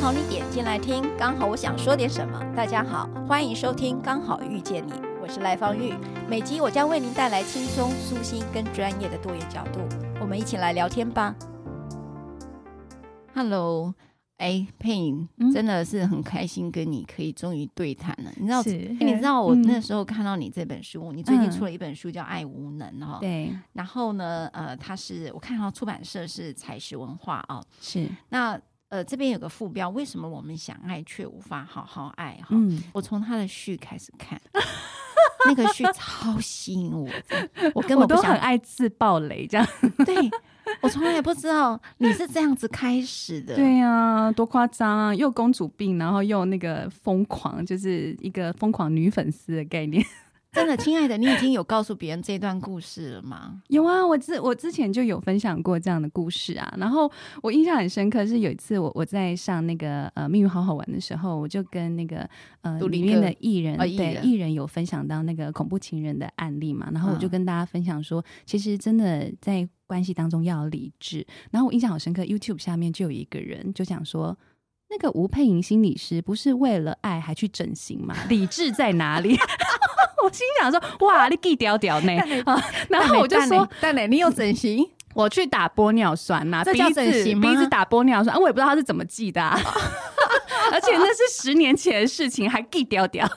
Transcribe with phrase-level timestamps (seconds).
[0.00, 2.40] 刚好你点进来听，刚好我想说点什么。
[2.54, 5.92] 大家好，欢迎收听《刚好遇见你》，我是赖芳玉。
[6.28, 9.80] 每集我将为您带来轻松、舒心跟专业的多元角度，
[10.20, 11.34] 我们一起来聊天吧。
[13.34, 13.92] Hello。
[14.36, 18.30] 哎，佩颖、嗯、真的是很开心跟你可以终于对谈了。
[18.36, 23.18] 你知道，是你知道我那时候看到你这本书，嗯、你最近出了一本书叫《爱无能》哈。
[23.20, 23.52] 对。
[23.72, 27.60] 然后呢，呃，它是我看到出版社是采石文化哦。
[27.80, 28.08] 是。
[28.28, 28.56] 那
[28.88, 32.38] 呃，这边有个副标，为什么我们想爱却无法好好爱？
[32.42, 32.48] 哈。
[32.50, 32.82] 嗯。
[32.92, 34.40] 我从他的序开始看，
[35.46, 37.08] 那个序超吸引我，
[37.74, 39.66] 我根本不想，我都很爱自爆雷这样。
[40.04, 40.14] 对。
[40.82, 45.14] 我从来也不知道你是这样子开始的，对呀、啊，多夸张啊！
[45.14, 50.04] 又公主病，然后又那个疯狂，就是一个疯狂女粉丝的概念。
[50.50, 53.62] 真的，亲爱的，你已经有告诉别人这段故事了吗？
[53.68, 56.74] 有啊，我之我之前就有分享过这样的故事啊。
[56.78, 57.10] 然后
[57.42, 62.28] 我印象很深刻，是有一次我我在上那个呃《命运好好玩》的时候，我就跟那个
[62.62, 66.88] 呃里面的艺人、哦、对艺人有分享到那个恐怖情人的案例嘛。
[66.92, 71.24] 然后我就跟大家分享说，嗯、其实真的在关系当中要理智。
[71.50, 74.36] 然后我印象好深刻，YouTube 下面就有一个人就讲说，
[74.88, 78.16] 那个吴佩莹心理师不是为了爱还去整形吗？
[78.28, 79.36] 理智在哪里？
[80.24, 82.12] 我心想说：“哇， 你记屌屌呢？
[82.88, 84.84] ”然后我就说：“蛋磊，你有整形？
[85.14, 87.48] 我去打玻尿酸呐，这叫整形吗？
[87.48, 93.28] 鼻子打玻尿酸，我也不知道他是怎么记的，而且那是十年前的事情，还记屌屌。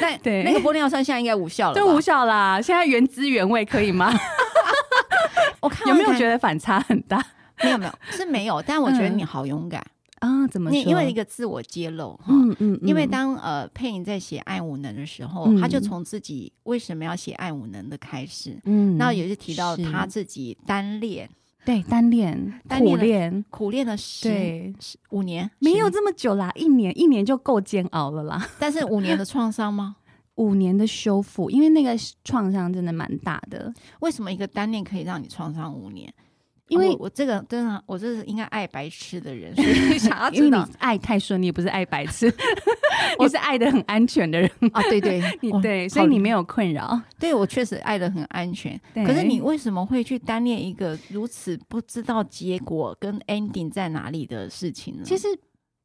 [0.00, 2.60] 那对那个玻尿酸现在应该无效了，都无效啦。
[2.60, 4.12] 现在原汁原味可以吗？
[5.60, 7.22] 我看有没有觉得反差很大？
[7.62, 9.82] 没有没有是没有，但我觉得你好勇敢。”
[10.20, 10.78] 啊，怎么说？
[10.82, 21.28] 因为一个自我揭露哈，嗯嗯，因为当呃佩莹在写《爱无能》的时候，他就从自己为什么要写《爱无能》的开始，嗯，那也是提到他自己单恋，
[21.64, 24.74] 对，单恋，苦恋，苦恋了十
[25.10, 28.46] 五年，没有这么久啦，一年一年就够煎熬了啦。
[28.60, 29.96] 但是五年的创伤吗？
[30.36, 31.94] 五年的修复，因为那个
[32.24, 33.72] 创伤真的蛮大的。
[34.00, 36.12] 为什么一个单恋可以让你创伤五年？
[36.70, 42.32] 因为我这个真的，我这是应该爱白痴的人，所以想要 知道，你爱太顺利，不是爱白痴，
[43.18, 44.80] 我是爱的很安全的人啊。
[44.84, 46.98] 对对， 你对，所以你没有困扰。
[47.18, 48.80] 对，我确实爱的很安全。
[48.94, 55.02] 可是你为什么会去单恋一个如此不知道结果跟 ending 在哪里的事情呢？
[55.04, 55.26] 其实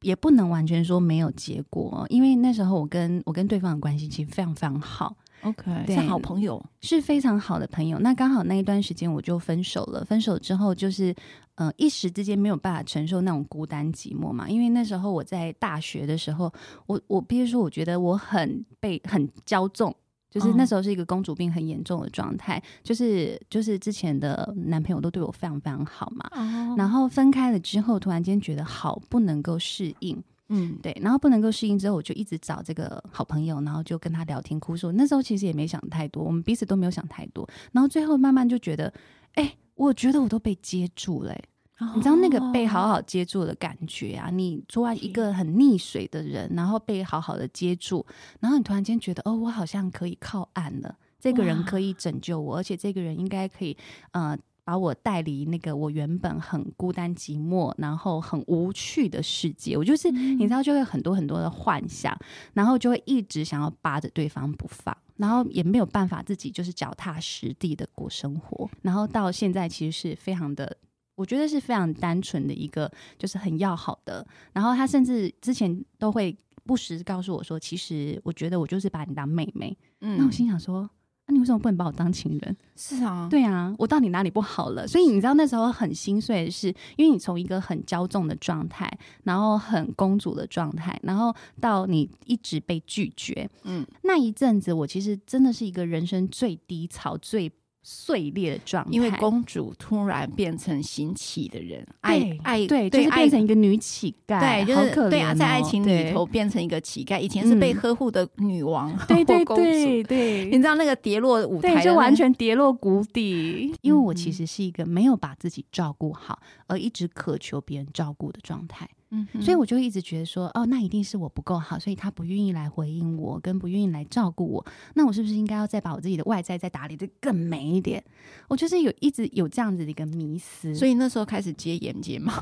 [0.02, 5.16] 也不能完全说没有结果，因为那时候我跟我跟对方的关系其实非常非常好。
[5.42, 7.98] OK，对是好朋友，是非常好的朋友。
[7.98, 10.04] 那刚好那一段时间我就分手了。
[10.04, 11.14] 分手之后，就是
[11.54, 14.48] 呃一时之间没有办法承受那种孤单寂寞嘛。
[14.48, 16.52] 因为那时候我在大学的时候，
[16.86, 19.94] 我我必须说，我觉得我很被很骄纵，
[20.30, 22.54] 就是那时候是一个公主病很严重的状态。
[22.54, 22.62] Oh.
[22.82, 26.28] 就是就是之前的男朋友都对我非常非常好嘛。
[26.32, 26.78] Oh.
[26.80, 30.20] 然后分开了之后，突然间觉得好不能够适应。
[30.48, 34.92] 嗯，对，然后不能够适应之后，我就一直找这个好朋友，然后就跟他聊天哭诉。
[34.92, 37.48] 那时候其实也没想太多，我们彼此都没有想太多。
[37.72, 38.92] 然后最后慢慢就觉得，
[39.34, 41.34] 哎，我觉得我都被接住了。
[41.78, 44.30] 哦、你知道那个被好好接住的感觉啊？
[44.30, 48.06] 你作为一个很溺水的人，然后被好好的接住，
[48.40, 50.96] 然后你突然间觉得，哦，我好像可以靠岸了。
[51.18, 53.76] 这个人可以拯救我，而且这个人应该可以，
[54.12, 54.38] 呃。
[54.66, 59.76] 把我带离那个我原本很孤单寂寞，然后很无趣的世界。
[59.76, 62.18] 我就是、嗯、你知道，就会很多很多的幻想，
[62.52, 68.68] 然后就会一直想要扒着对方不放，然后也没有办法自己就是脚踏实地的过生活。
[68.82, 70.76] 然后到现在其实是非常的，
[71.14, 74.26] 我觉得是非常单纯的一个，就是很要好的。
[74.52, 79.78] 然后他甚至之前都会不时告诉我说，其实我觉得我就是把你当妹妹。
[80.00, 80.90] 嗯，那我心想说。
[81.28, 82.56] 那、啊、你为什么不能把我当情人？
[82.76, 84.86] 是啊，对啊，我到底哪里不好了？
[84.86, 88.88] 所以你知道那时候很心碎的是，因为你从一个很骄纵的状态，
[89.24, 97.50] 然后很公主的状态，然后到你一直被拒绝，嗯，那一阵子我其实真的是一个人生最低潮、最
[97.88, 107.20] 碎裂的状态，因为公主突然变成行乞的人，爱爱对，就是变成一个女乞丐，对，就是对啊，在爱情里头变成一个乞丐。
[107.20, 113.72] 以前是被呵护的女王，对对对对，你知道那个跌落舞台，就完全跌落谷底。
[113.82, 118.88] 因为我其实是一个没有把自己照顾好，而一直渴求别人照顾的状态。
[119.10, 124.66] 嗯，所以我就一直觉得说，哦，那一定是我不够好，所以他不愿意来回应我，跟不愿意来照顾我。
[124.94, 128.02] 那我是不是应该要再把我自己的外在再打理的更美一点？
[128.48, 132.32] 我就是有一直有这样子的一个迷思，所以那时候开始接眼睫毛，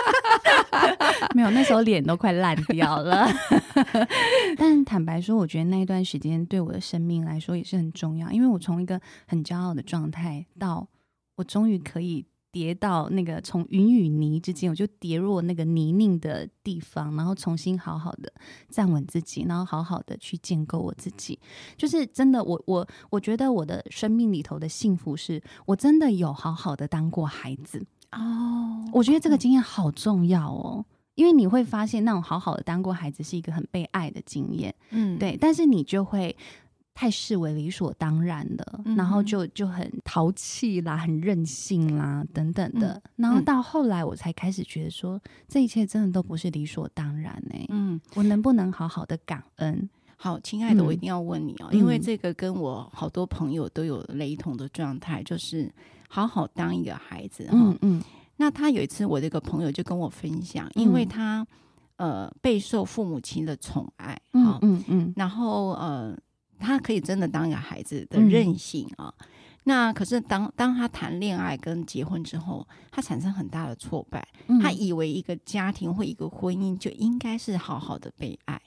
[1.34, 3.26] 没有，那时候脸都快烂掉了。
[4.58, 10.86] 但坦白说，我觉得那一段时间对我的生命来说也是很重要，因为我从一个很骄傲的状态到
[11.36, 12.26] 我终于可以。
[12.52, 18.30] 跌到那个从云与泥之间，我就跌入那个泥泞的地方，然后重新好好的
[18.68, 21.40] 站稳自己，然后好好的去建构我自己。
[21.78, 27.82] 就是真的，我我我觉得我的生命里头的幸福是，我真的有好好的当过孩子
[28.12, 28.84] 哦。
[28.92, 30.84] 我觉得这个经验好重要哦，
[31.14, 35.38] 因为你会发现那种好好的当过孩子是一个很被爱的经验，嗯，对。
[35.40, 36.36] 但是你就会。
[36.94, 42.92] 太视为理所当然的，嗯、然后就就很淘气啦，很任性啦，等等的。
[42.94, 47.66] 嗯、然后到后来，我才开始觉得说，嗯、这一切真的都不是理所当然呢、欸。
[47.70, 49.88] 嗯，我能不能好好的感恩？
[50.16, 55.72] 好，亲爱的，我一定要问你哦，嗯、因为这个跟我好多朋友都有雷同的状态，就是
[56.08, 57.48] 好好当一个孩子。
[57.50, 58.02] 嗯嗯。
[58.36, 61.44] 那他有一次，我这个朋友就跟我分享，因为他
[61.96, 66.14] 呃备受父母亲的宠爱，嗯嗯嗯，然后呃。
[66.62, 69.26] 他可以真的当一个孩子的任性啊，嗯、
[69.64, 74.26] 那可是当当他谈恋爱跟结婚之后，他产生很大的挫败。
[74.46, 78.60] 嗯、他以为一个家庭或一个婚姻就应该是好好的被爱，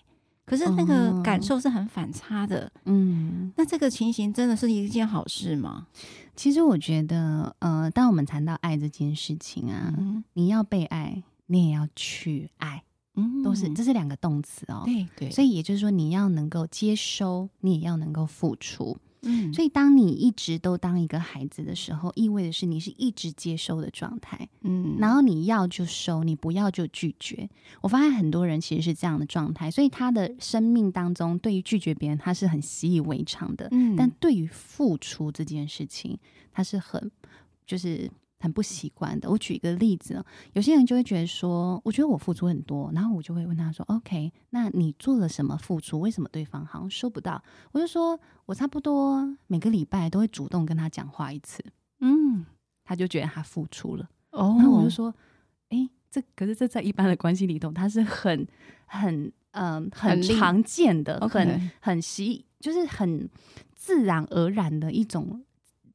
[0.46, 2.72] 可是那个感受是很反差的。
[2.86, 5.88] 嗯，那这个情形真的是一件好事吗？
[6.36, 12.84] 其实我觉得，呃，当我们谈到爱这件事情啊，嗯、你要被爱，你也要去爱。
[13.16, 14.84] 嗯，都是，这是两个动词哦。
[14.86, 18.98] 对对，所以也就是说，你要能够接收，你也要能够付出。
[19.28, 24.48] 嗯，所以当你一直都当一个孩子的时候，意味的是你是一直接收的状态。
[24.62, 27.50] 嗯，然后你要就收，你不要就拒绝。
[27.82, 33.68] 我发现很多人其实是这样的状态，所以他的生命当中，对于拒绝别人，他是很习以为常的。
[33.72, 36.18] 嗯，但对于付出这件事情，
[36.52, 37.12] 他是很
[37.66, 38.12] 就是。
[38.46, 39.28] 很不习惯的。
[39.28, 46.00] 我举一个例子，有些人就会觉得说，我觉得我付出很多，然后我就会问他说：“OK，那你做了什么付出？
[46.00, 47.44] 为什么对方好像收不到？”
[47.74, 51.64] 我就说：“我差不多每个礼拜都会主动跟他讲话一次。”
[52.02, 52.46] 嗯，
[52.84, 54.08] 他就觉得他付出了。
[54.30, 55.12] 哦，然后我就说
[55.70, 58.48] ：“哎，这可是这在一般的关系里头，他是很
[58.86, 63.28] 很嗯很常见的，很很，很习，就是很
[63.74, 65.44] 自然而然的一种。”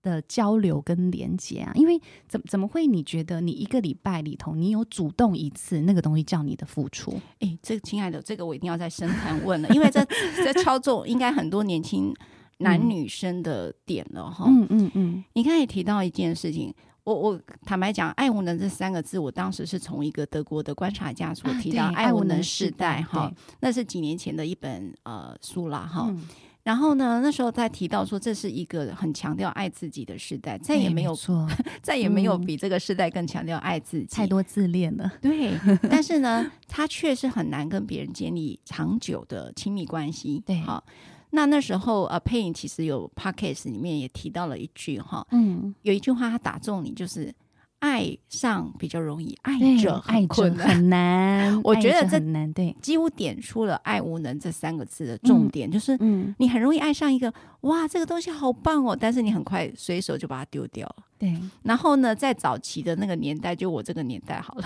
[0.02, 2.86] 的交流跟连接啊，因为怎怎么会？
[2.86, 7.12] 你觉得你一个礼拜里头，你有主动一次，那个东西叫你的付出？
[7.40, 10.04] 哎、欸，这个亲爱的，这个我一定要再深谈问了，因为这
[10.36, 12.12] 这 操作应该很多年轻
[12.58, 14.46] 男女生的点了哈。
[14.48, 16.74] 嗯嗯嗯，你刚才也提到一件事情，
[17.04, 26.06] 我我坦白讲，“爱无能”这三个字，我当时是从一个德国的观察家所提到，“啊、爱无能世代”哈，那是几年前的一本呃书啦哈。
[26.08, 26.26] 嗯
[26.62, 31.48] 然后呢，那时候在提到说，这是一个很强调爱自己的时代，再也没有错，
[31.82, 35.10] 再也没有比这个时代更强调爱自己，太多自恋了。
[35.22, 35.58] 对，
[35.90, 40.42] 但是呢，他确实很难跟别人建立长久的亲密关系。
[40.44, 40.84] 对，好，
[41.30, 47.34] 那那时候呃，佩影其实有 podcast 里面也提到了一句哈，嗯，有一句话他打中你，就是。
[47.80, 51.60] 爱上比较容易，爱着爱困难，很难。
[51.64, 60.96] 我觉得这难，对，几乎点出了“爱无能”这三个字的重点，嗯、就是，嗯，你很容易爱上一个，哇，这个东西好棒哦，但是你很快随手就把它丢掉了。
[61.18, 64.64] 对，然后呢，在早期的那个年代，就我这个年代好了，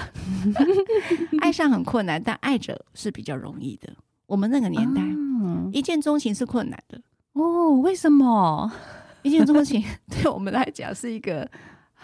[1.41, 3.93] 爱上很困难，但爱着是比较容易的。
[4.27, 7.00] 我们那个年代，嗯、一见钟情是困难的
[7.35, 7.75] 哦。
[7.81, 8.73] 为什么？
[9.23, 11.49] 一见钟情对我们来讲是一个。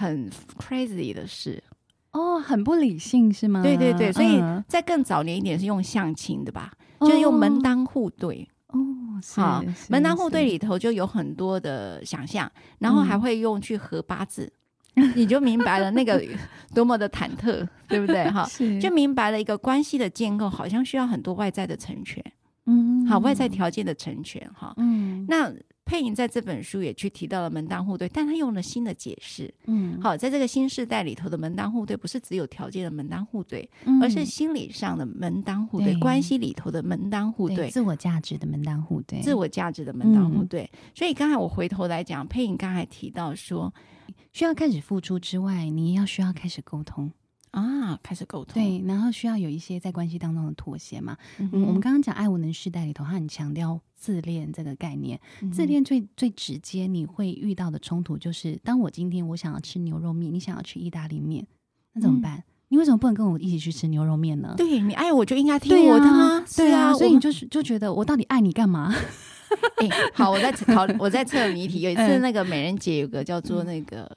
[0.01, 1.63] 很 crazy 的事。
[2.13, 3.63] 哦，很不理性是吗？
[3.63, 8.81] 对对对，所以在更早年一点是用相亲的吧，嗯、就是用门当户对哦，
[9.37, 14.53] 好，门当户对里头就有很多的想象，然后还会用去合八字，
[14.97, 16.21] 嗯、你就明白了那个
[16.75, 18.29] 多么的忐忑，对不对？
[18.31, 18.45] 哈，
[18.81, 18.91] 就。
[18.91, 22.25] 明白了一个关系的建构好像需要很多外在的成全，
[22.67, 25.53] 嗯，好，外在条件的成全哈，嗯，那。
[25.91, 29.53] 佩颖在这本书也去提到了门当户对，但他用了新的解释。
[29.67, 40.63] 嗯，好，在这个新时代里头的门当户对，不是只有条件的门当户对，嗯、而是心理上的门当户对，对关系里头的门当户对，对，自我价值的门当户对，自我价值的门当户对。
[40.73, 43.75] 嗯、所以刚才我回头来讲，佩颖刚才提到说，
[44.33, 47.11] 需要开始付出之外，你要需要开始沟通。
[47.51, 51.17] 啊，开始沟通，对，然后需要有一些在关系当中的妥协嘛。
[51.39, 55.21] 嗯，嗯，我们刚刚讲爱无能世代里头，他很强调自恋这个概念。
[55.43, 61.45] 嗯、自恋最最直接，你会遇到的冲突就是，当我今天我想要吃牛肉面，你想要吃意大利面，
[61.95, 62.39] 那怎么办？
[62.39, 64.55] 嗯、你为什么不能跟我一起去吃牛肉面呢？
[64.57, 66.45] 对，你爱我就应该听我的吗？
[66.57, 68.95] 对啊，所以你就是就觉得我到底爱你干嘛？
[69.79, 71.81] 哎、欸，好，我在考，我在测谜题。
[71.81, 74.09] 有一次那个美人节有个叫做那个。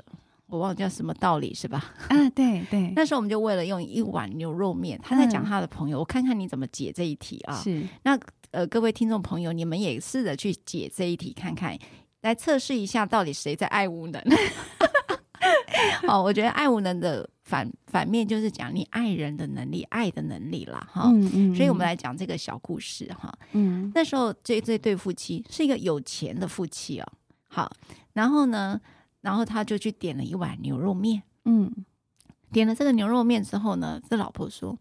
[0.54, 1.84] 嗯我忘了叫什么道理是吧？
[2.10, 7.56] 啊，对对， 那时候我们就为了用一碗牛肉面，他在讲他的朋友，嗯、我看看你怎么解这一题啊？
[7.56, 8.16] 是，那
[8.52, 11.76] 呃，各位听众朋友，你们也试着去解这一题看看，
[12.22, 14.22] 来测试一下到底谁在爱无能。
[16.08, 20.88] 哦，我觉得爱无能的反反面就是讲你爱人的能力，爱的能力啦。
[20.92, 21.06] 哈。
[21.08, 23.34] 嗯嗯，所以我们来讲这个小故事哈。
[23.54, 27.08] 嗯，那时候这这对夫妻是一个有钱的夫妻哦。
[27.48, 27.72] 好，
[28.14, 28.80] 然后呢？
[29.24, 31.72] 然后他就去点了一碗牛肉面，嗯，
[32.52, 34.78] 点了这个牛肉面之后呢，这老婆说：“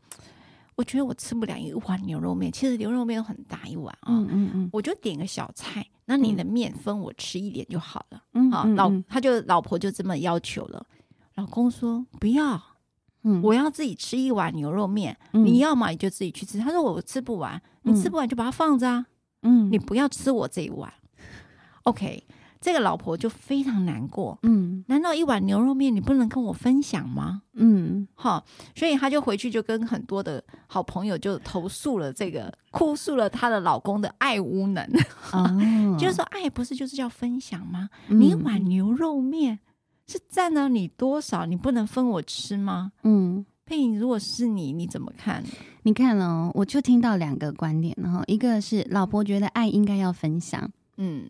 [0.75, 10.85] 我觉得我吃不了一碗牛肉面，其实牛肉面都很大一碗啊，嗯嗯嗯，我就点个小菜，那你的面分我吃一点就好了，嗯，好，老他就老婆就这么要求了，
[11.37, 12.61] 老公说不要，
[13.23, 19.07] 嗯，我要自己吃一碗牛肉面，你要嘛你就自己去吃，他说我吃不完，你吃不完就把它放着啊，
[19.43, 20.93] 嗯，你不要吃我这一碗
[21.85, 22.27] ，OK。”
[22.63, 27.43] 这个老婆就非常难过，嗯，难道一碗牛肉面你不能跟我分享吗？
[27.55, 28.45] 嗯，好，
[28.77, 34.89] 所以她就回去就跟很多的好朋友就投诉了这个，哭诉了她的老公的爱无能，
[35.33, 35.51] 哦、
[35.99, 37.91] 就是说爱不是就是要分享吗？
[38.07, 39.59] 嗯、你一碗牛肉面
[40.07, 41.45] 是占了你多少？
[41.45, 42.93] 你不能分我吃吗？
[43.03, 45.43] 嗯，佩影，如果是你，你怎么看？
[45.83, 51.27] 你看哦，我就听到两个观点，然后一个是老婆觉得爱应该要分享，嗯。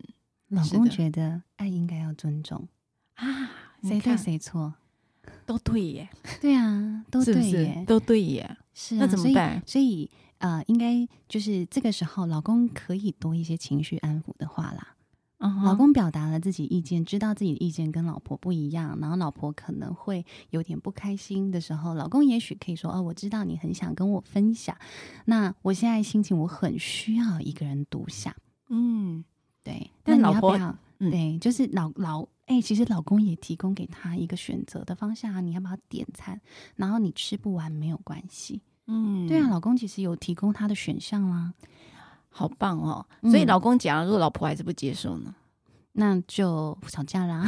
[0.53, 2.67] 老公觉得爱应该要尊重
[3.15, 3.25] 啊，
[3.81, 4.73] 谁对谁错
[5.45, 6.09] 都对耶，
[6.41, 9.61] 对啊，都对耶，是是都对耶，是、啊、那怎么办？
[9.65, 14.95] 所以，所以呃，应该就是这个时候，老公可以多一些情绪安抚的话啦。
[15.39, 24.77] Uh 老公表达了自己意见，知道自己的意见跟老婆不一样，然后老婆可能会有点不开心的时候，老公也许可以说：“哦，我知道你很想跟我分享，
[25.25, 28.33] 那我现在心情我很需要一个人独享。”
[28.69, 29.25] 嗯。
[29.63, 36.39] 对，但老婆要，嗯、对，就是老老哎、欸，其实老公也提供给他一个选择的方向啊，你要不要点餐？
[36.75, 41.53] 然后你吃不完没有关系，嗯，对啊，老公其实有提供他的选项啦，
[42.29, 43.05] 好棒哦。
[43.23, 45.33] 所以老公讲，如果老婆还是不接受呢？
[45.93, 47.47] 那就吵架啦，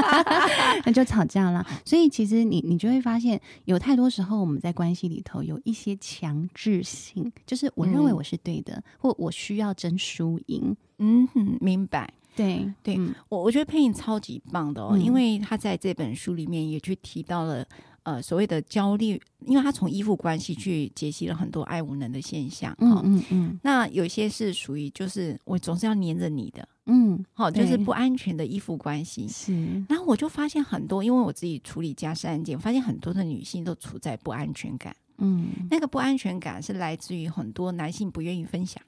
[0.84, 1.66] 那就吵架啦。
[1.84, 10.76] 所以其实你你就会发现，有太多时候我们在关系里头有一些强制性，就是我认为我是对的，嗯、或我需要争输赢。
[10.98, 12.12] 嗯哼，明白。
[12.34, 17.66] 对对，嗯、我我觉得佩影超级棒的哦，嗯、因为他在这本书里面也去提到了。
[18.04, 23.60] 呃，所谓的焦虑，因为他从依附关系去解析了很多爱无能的现象，嗯嗯嗯。
[23.62, 29.28] 那有些是属于就是我总是要黏着你的，嗯，好，就是不安全的依附关系。
[29.28, 29.52] 是。
[29.88, 34.96] 然后我就发现很多，因为我自己处理家事案件，我发现很多的女性都处在不安全感。
[35.18, 38.82] 嗯，那个不安全感是来自于很多男性不愿意分享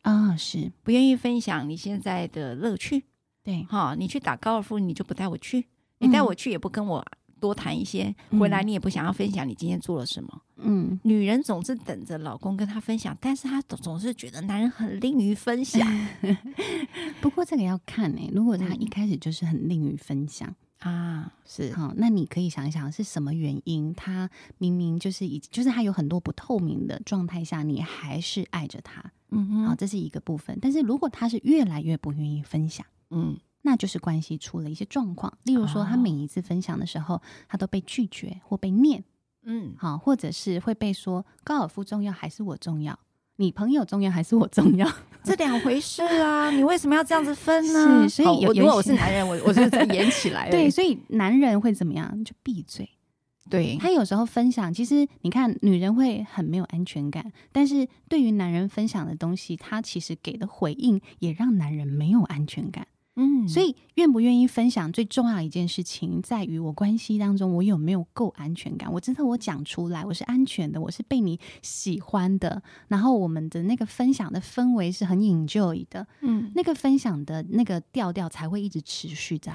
[0.00, 3.04] 啊，是不愿意分享你现在的乐趣。
[3.42, 5.66] 对，哈，你去打高尔夫，你就不带我去，
[5.98, 7.04] 你带我去也不跟我。
[7.44, 10.40] 多谈一些，回来你也不想要分享你今天做了什么。
[10.56, 15.86] 嗯，女人总是等着老公跟她分享，但是她总总是觉得男人很吝于分享。
[17.20, 20.48] 不过这个要看呢、欸，如果他一开始就是很吝于分享、
[20.80, 23.92] 嗯、啊，是好，那你可以想一想是什么原因？
[23.92, 29.04] 他明明就是已，就是他有很多不透明的状态下，你还是爱着他。
[29.32, 30.58] 嗯哼，好，这是一个部分。
[30.62, 33.36] 但是如果他是越来越不愿意分享，嗯。
[33.66, 39.02] 那就是关系出了一些状况，例如说，他每一次分享的时候，他都被拒绝或被念，
[39.44, 42.98] 嗯，好，或者是会被说高尔夫重要还是我重要，
[43.36, 44.86] 你朋友重要还是我重要，
[45.22, 48.06] 这两回事啊，你为什么要这样子分呢？
[48.06, 52.22] 是，所以有，如果我是男人，我我是在演起来， 对，所以男人会怎么样？
[52.22, 52.88] 就闭嘴。
[53.50, 62.86] 对，他有时候分享，其实你看，女人会很没有安全感，但是对于男人分享的东西，他其实给的回应也让男人没有安全感。
[63.16, 68.92] 嗯，所以愿不愿意分享最重要的一件事情，在于我关系当中我有没有够安全感。
[68.92, 72.60] 我知道我讲出来，我是安全的，我是被你喜欢的。
[72.88, 79.52] 然后我们的那个分享的氛围是很 enjoy 的，嗯，那个分享的那个调调才会一直持续着。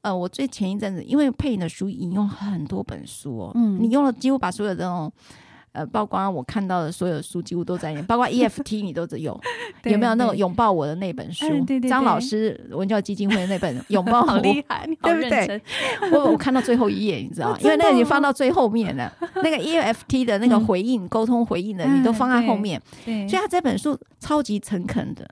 [0.00, 5.12] 呃，我最前一阵子，因为配音的书引用很多本书哦，嗯，你用了几乎把所有的这种。
[5.78, 9.40] 呃，包括我看到的所有书几乎都在念，包括 EFT 你都有，
[9.84, 11.48] 有没有那种拥抱我的那本书？
[11.48, 15.62] 对对对，张老师文教基金会的那本 拥抱我，好厉害，对不对？
[16.12, 17.58] 我我看到最后一页，你知道吗？
[17.62, 22.82] 因为那个你放到最后面了，那个 EFT 的那个回应、沟通回应的，你都放在后面。
[23.04, 25.28] 对，所以他这本书超级诚恳的，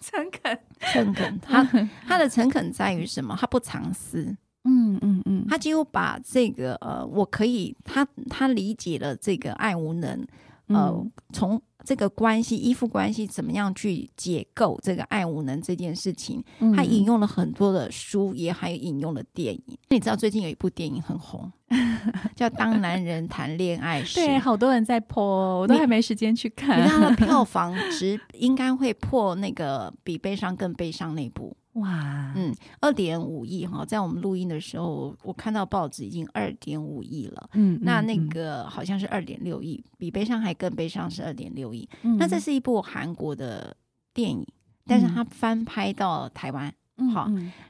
[0.00, 0.58] 诚恳，
[0.92, 1.40] 诚恳。
[1.40, 1.68] 他
[2.06, 3.36] 他的诚恳在于什么？
[3.40, 4.36] 他不藏私。
[4.64, 10.24] 嗯嗯嗯，他几乎把这个呃，我可以，他他理解了这个爱无能，
[10.68, 16.42] 呃，从这个关系依附关系怎么样去解构这个爱无能这件事情，
[16.76, 19.78] 他引用了很多的书，也还有引用了电影。
[19.88, 21.50] 你知道最近有一部电影很红，
[22.36, 26.78] 叫《当男人谈恋爱时》，对，好多人在破，我都还没时间去看。
[26.78, 31.56] 你看他的票 房值应该会破那个比悲伤更悲伤那部。
[31.74, 37.48] 哇，嗯，二点五亿哈，在我们录音的时候，我看到报纸已经二点五亿了。
[37.54, 41.88] 嗯，那那个好像是二点六亿，比悲伤还更悲伤是二点六亿。
[42.02, 43.74] 嗯，那这是一部韩国的
[44.12, 44.46] 电影，
[44.86, 46.70] 但是它翻拍到台湾。
[46.98, 47.26] 嗯，好，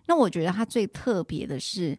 [0.09, 1.97] 那我觉得它最特别的是，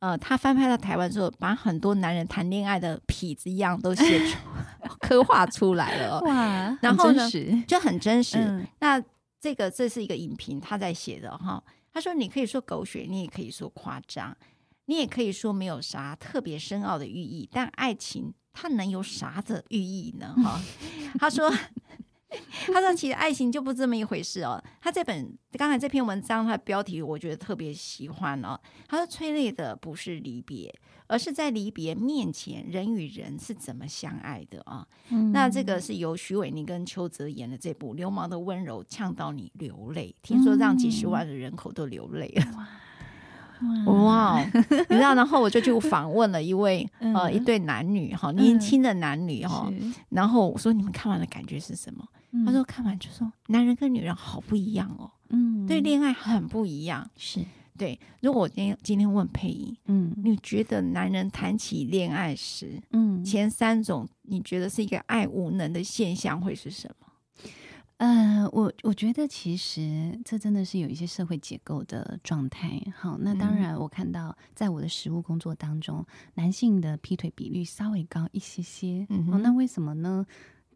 [0.00, 4.36] 呃，它翻拍到台湾之后，把很多男人谈恋爱的痞子样都写出、
[4.98, 6.20] 刻画出来了。
[6.22, 7.30] 哇，然后呢，
[7.68, 8.36] 就很真实。
[8.38, 9.00] 嗯、那
[9.46, 11.62] 这个这是一个影评，他在写的哈。
[11.92, 14.36] 他说：“你可以说狗血，你也可以说夸张，
[14.86, 17.48] 你也可以说没有啥特别深奥的寓意。
[17.52, 20.34] 但爱情它能有啥的寓意呢？
[20.42, 20.60] 哈。
[21.20, 21.48] ”他说。
[22.72, 28.58] 他说：“其实爱情就不这么一回事哦。”他这本刚才这篇文章，他的标题我觉得特别喜欢哦。
[28.86, 30.72] 他说：“催泪的不是离别，
[31.06, 40.14] 而是在离别面前，人与人是怎么相爱的啊？”嗯、那这个是由徐伟宁跟邱泽演的这部《流氓的温柔》，呛到你流泪。
[40.22, 42.44] 听说让几十万的人口都流泪了。
[43.58, 49.72] 嗯哇，你知道，然后我就去访问了一位 呃一对男女哈，年轻的男女哈，
[50.10, 52.06] 然后我说，你们看完的感觉是什么？
[52.44, 57.44] 他说看完就说男人跟女人好不一样哦，嗯，对恋爱很不一样，是
[57.78, 57.98] 对。
[58.20, 67.06] 如果我今天今天问佩仪，嗯，你觉得男人谈起恋爱时，嗯，前三种你觉得是一个爱无能的现象会是什么？
[67.98, 72.78] 呃，我我觉得其实这真的是有一些社会结构的状态。
[72.94, 79.06] 好，那当然我看到在我的实务工作当中，嗯、男性的劈腿比率稍微高一些些。
[79.08, 80.26] 嗯、哦，那为什么呢？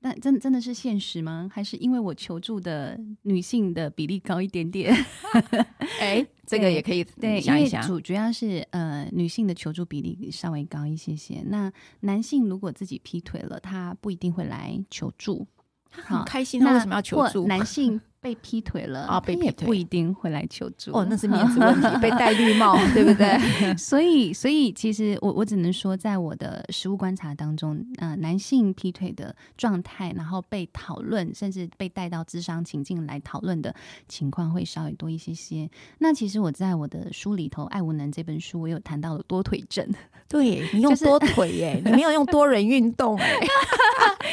[0.03, 1.49] 那真真的是现实吗？
[1.53, 4.95] 还是因为我求助的女性的比例高一点点？
[6.01, 7.87] 哎，这个也可以对想一想。
[7.87, 11.43] 主主要是呃女性的求助比例稍微高一些些。
[11.47, 15.47] 那男性如果自己劈腿了，他不一定会来求助。
[15.91, 17.47] 他很开心，他为什么要求助？
[17.47, 23.39] 男性被劈腿了啊，被劈腿不一定会来求助哦，那是面子问题， 被戴绿帽，对不对？
[23.79, 33.75] 所以，所以其实我我只能说，在我的实务观察当中，呃，男性劈腿的状态，然后被讨论，甚至被带到智商情境来讨论的
[34.07, 35.69] 情况会稍微多一些些。
[35.99, 39.87] 那其实我在我的书里头，《爱无能》这本书，我有谈到了多腿症。
[40.29, 43.39] 对， 你用多腿耶，就是、你没有用多人运动哎。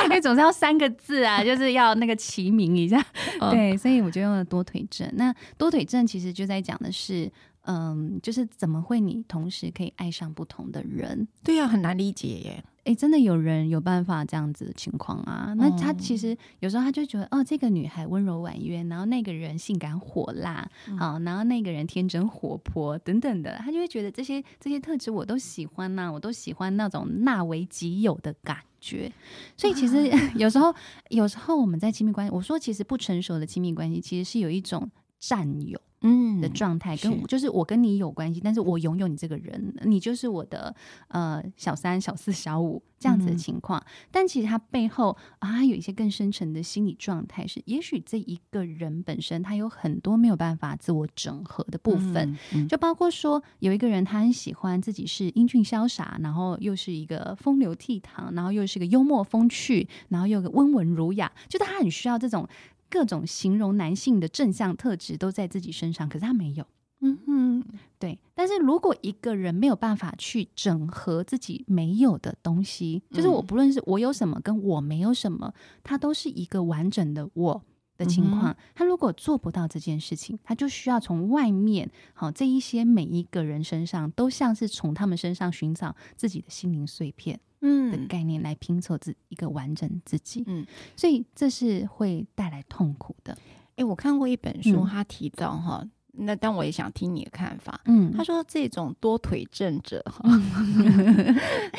[0.04, 3.04] 因为总是要三个字啊，就是要那个齐名一下，
[3.52, 5.10] 对，所以我就用了多腿症。
[5.14, 7.32] 那多腿症其实就在讲的是，
[7.68, 11.28] 嗯，就是怎么会你同时可以爱上不同的人？
[11.44, 12.64] 对呀，很难理解耶。
[12.86, 15.54] 哎，真的有人有办法这样子的情况啊？
[15.58, 20.66] 那他其实有时候他就觉得，哦，这个女孩温柔婉约，然后那个人性感火辣，
[20.98, 29.12] 好，然后那个人天真活泼等等的，他就会觉得这些这些特质我都喜欢呐，我都喜欢那种纳为己有的感觉。
[29.58, 30.74] 所以其实有时候，
[31.10, 35.78] 有时候我们在亲密关系，我说其实不成熟的亲密关系，其实是有一种占有。
[36.02, 40.76] 嗯的状态跟就是我跟你有关系，但是我拥有你这个人，你就是我的
[41.08, 43.84] 呃小三、小四、小五这样子的情况。
[44.12, 52.38] 但其实他背后啊有一些更深层的心理状态，是也许这一个人本身他有很多没有办法自我整合的部分，
[52.70, 62.48] 就包括说有一个人他很喜欢自己是英俊潇洒，然后又是一个风流倜傥，然后又是个幽默风趣，然后又个温文儒雅，就他很需要这种。
[62.90, 66.66] 各种形容男性的正向特质都在自己身上，可是他没有。
[67.00, 67.64] 嗯哼，
[68.00, 68.18] 对。
[68.34, 77.64] 但是如果一个人没有办法去整合自己没有的东西，就是我不论是我有什么跟我没有什么，它都是一个完整的我。
[77.98, 93.34] 的情况，他如果做不到这件事情，他就需要从外面，好这一些每一个人身上，都像是从他们身上寻找自己的心灵碎片，嗯的概念来拼凑自一个完整自己，嗯，所以这是会带来痛苦的。
[93.34, 93.40] 诶、
[93.78, 95.82] 欸，我看过一本书，他提到哈，
[96.14, 101.36] 嗯、那但我也想听你的看法，嗯，他说这种多腿症者哈， 嗯、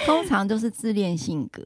[0.06, 1.64] 通常都是自恋性格。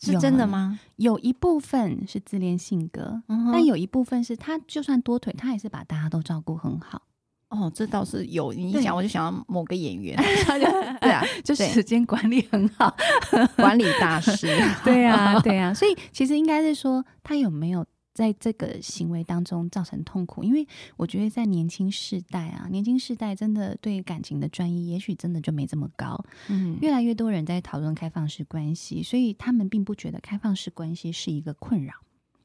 [0.00, 0.78] 是真的吗？
[0.96, 7.02] 有，一部分是自恋性格，嗯、但有一部分是他就算多腿，他也是把大家都照顾很好。
[7.50, 8.52] 哦，这倒是有。
[8.52, 10.64] 你一讲，我就想到某个演员，对，
[11.00, 12.94] 对啊，就是时间管理很好，
[13.56, 14.46] 管理大师。
[14.84, 15.72] 对啊，对啊。
[15.72, 17.84] 所以其实应该是说，他有没有？
[18.18, 26.20] 在这个行为当中造成痛苦，因为我觉得在年轻世代啊，年轻世代真的对感情的专一，也许真的就没这么高。
[26.48, 31.94] 嗯，越来越多人在讨论开放式关系，所以他们并不觉得开放式关系是一个困扰。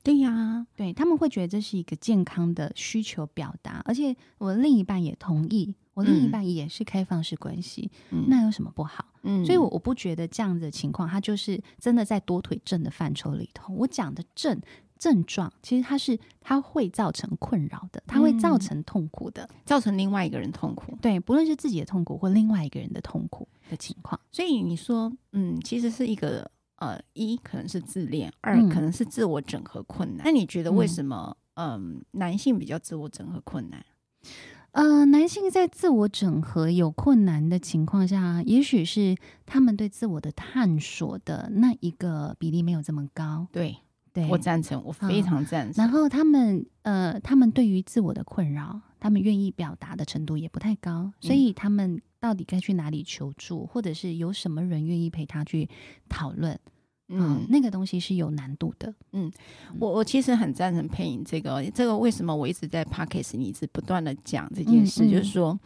[0.04, 9.06] 对呀，对，他们会觉得这是一个健康的需求表达，而且我的另一半也同意，我另一半也是开放式关系，嗯，那有什么不好？
[9.24, 13.74] 嗯，所以我我不觉得这样的情况，他就是真的在多腿症的范畴里头。
[13.74, 14.62] 我讲的症。
[15.04, 20.98] 症状其实它是它会造成困扰的，它会造成痛苦的，嗯、造成另外一个人痛苦。
[21.02, 24.18] 对，不论是自己的痛苦或另外一个人的痛苦的情况。
[24.32, 30.26] 所以你说，嗯，其实是一个呃，一可能是自恋，二可能是自我整合困难。
[30.26, 33.86] 那、嗯、你觉得为什么嗯、呃，男性比较自我整合困难？
[34.72, 43.48] 呃，男性在自我整合有困难的情况下，也许是他们对自我的探索的那一个比例没有这么高。
[43.52, 43.76] 对。
[44.14, 45.84] 对，我赞成，我非常赞成。
[45.84, 55.68] 然后他们呃，他们对于自我的困扰，他们愿意表达的程度也不太高，所以他们到底该去哪里求助，或者是有什么人愿意陪他去
[56.08, 56.54] 讨论？
[57.10, 58.94] 嗯，嗯，那个东西是有难度的。
[59.14, 59.32] 嗯，
[59.80, 65.60] 我我其实很赞成配音这个，这个为什么我一直在 Podcast 里一直不断的讲这件事，嗯嗯，就是说，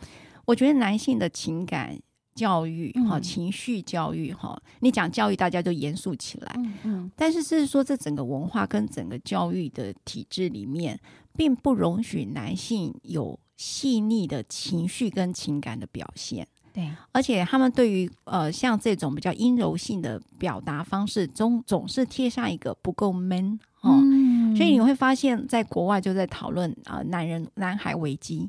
[0.45, 1.99] 我觉得男性的情感。
[2.38, 6.54] 教育哈，情绪教育哈，你讲教育，大家就严肃起来。
[6.56, 11.00] 嗯嗯，但是是说，这整个文化跟整个教育的体制里面，
[11.36, 16.47] 并不容许男性有细腻的情绪跟情感的表现。
[16.71, 24.00] 对，而且他们对于呃像这种比较阴柔性的表达方式，总总是贴上一个不够 man 哦。
[24.04, 28.47] 嗯，所以你会发现在国外就在讨论啊，男人男孩危机。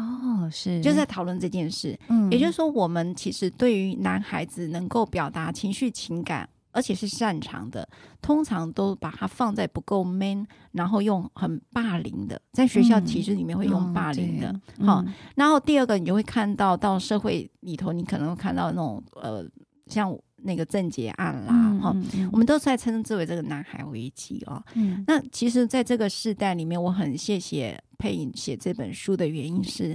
[0.00, 1.98] 哦，是，就在讨论这件事。
[2.08, 7.86] 嗯，也就是说，我们其实对于男孩子能够表达情绪、情感，而且是擅长的，
[8.22, 14.52] 通常都把它放在不够 man，然后用很霸凌的，在学校体制里面会用霸凌的。
[14.84, 19.44] 好、嗯哦，然后第二个，你就会看到到社会里头，你可能会看到那种呃，
[19.86, 24.62] 像那个郑捷案啦，哈、嗯嗯哦，我们都在称之为这个男孩危机哦。
[24.74, 27.78] 嗯，那其实，在这个时代里面，我很谢谢。
[27.98, 29.94] 佩影写这本书的原因是，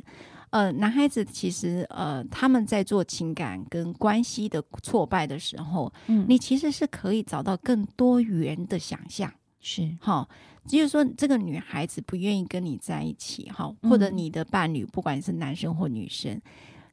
[0.51, 10.29] 呃，男孩子其实呃，他们在做情感跟关系的挫败的时候，嗯，你其实是可以找到更多元的想象，是哈，
[10.67, 16.39] 就是说这个女孩子不愿意跟你在一起，哈，或者你的伴侣，不管是男生或女生。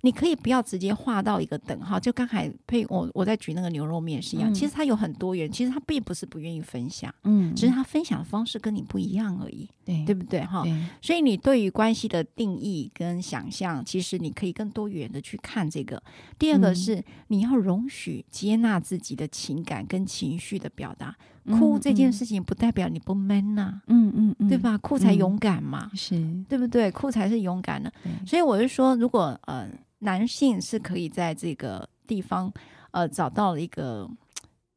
[0.05, 10.65] 你可以不要直接画到一个等号，就刚才配我我在举那个牛肉面是一样，嗯、其实它有很多元，其实他并不是不愿意分享，嗯，只是他分享的方式跟你不一样而已，对，对不对哈？
[11.01, 16.03] 所以你对于关系的定义跟想象，其实你可以更多元的去看这个。
[16.37, 24.77] 第二个是、嗯、你要容许接纳自己的情感跟情绪的表达，哭这件事情不代表你不 man 呐、啊，嗯嗯嗯，对吧？
[24.79, 26.91] 哭才勇敢嘛，嗯、是对不对？
[26.91, 27.93] 哭才是勇敢的，
[28.27, 29.69] 所以我就说，如果呃。
[30.03, 32.53] 男性是可以在这个地方，
[32.91, 34.09] 呃，找到了一个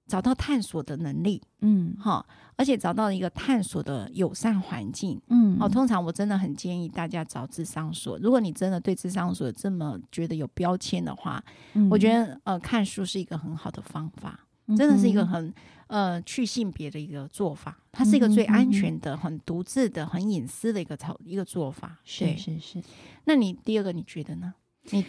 [0.07, 8.17] 找到探索的能力，嗯，哈，而且找到一个探索的友善环境，嗯，哦，通常我真的很建议大家找智商所。
[8.19, 14.39] 如果你真的对智商所这么觉得有标签的话，嗯，我觉得呃，看书是一个很好的方法，
[14.77, 15.51] 真的是一个很
[15.87, 21.97] 呃去性别的一个做法，它是一个最安全的、很独自的、很隐私的一个操一个做法。
[22.03, 22.83] 是是是，
[23.23, 24.53] 那你第二个你觉得呢？
[24.91, 25.05] 你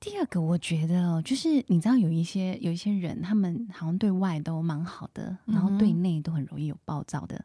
[0.00, 7.44] 第二个，我觉得哦，就是你知道有一些有一些人，他们好像对外都蛮好的，嗯、然后对内都很容易有暴躁的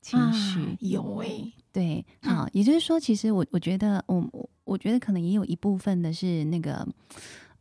[0.00, 0.60] 情绪。
[0.60, 6.86] 啊、有诶、欸，对，好，嗯、也就是说，其实我我觉得，我我我觉得可能也有一部分的是那个，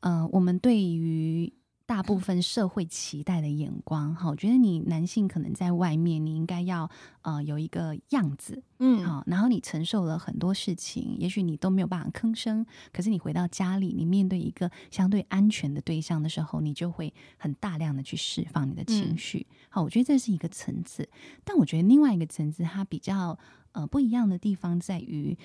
[0.01, 1.51] 呃，我们对于。
[1.91, 6.89] 大部分社会期待的眼光，哈，我觉得你男性可能在外面，你应该要
[7.21, 21.09] 呃有一个样子，嗯，好，然后你承受了很多事情，也许你都没有办法吭声，可是你回到家里，你面对一个相对安全的对象的时候，你就会很大量的去释放你的情绪，嗯、好，我觉得这是一个层次，
[21.43, 23.37] 但我觉得另外一个层次，它比较
[23.73, 25.37] 呃不一样的地方在于，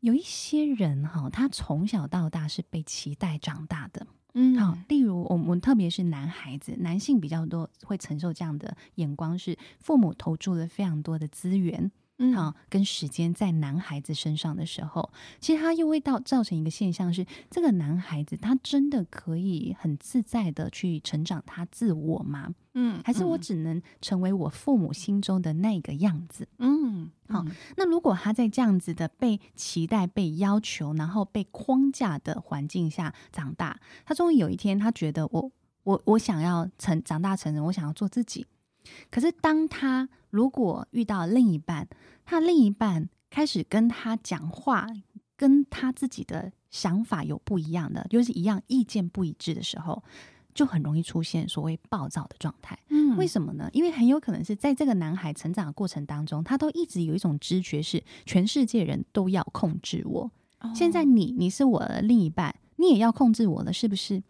[0.00, 4.06] 有一些人哈，他从小到大是被期待长大的。
[4.32, 11.90] 嗯，好，例如我们特别是男孩子，男性比较多会承受这样的眼光，是父母投注了非常多的资源。
[12.22, 22.54] 嗯，好，跟时间在男孩子身上的时候，其实他又会到造成一个现象是，这个男孩子他真的可以很自在的去成长他自我吗？
[22.74, 26.46] 嗯，还是我只能成为我父母心中的那个样子？
[26.58, 27.42] 嗯，好，
[27.78, 35.50] 那如果他在这样子的被期待、被要求，然后被框架的环境下长大，他终于有一天，他觉得我
[35.84, 38.46] 我我想要成长大成人，我想要做自己。
[39.10, 41.86] 可是，当他如果遇到另一半，
[42.24, 44.86] 他另一半开始跟他讲话，
[45.36, 50.02] 跟他自己的想法有不一样的，就是一样意见不一致的时候，
[50.54, 52.78] 就很容易出现所谓暴躁的状态。
[52.88, 53.68] 嗯，为什么呢？
[53.72, 60.30] 因为很有可能是在这个男孩成长的过程当中，他都一直有一种知觉，是全世界人都要控制我。
[60.60, 64.22] 哦，现在你你是我的另一半，你也要控制我了，是不是？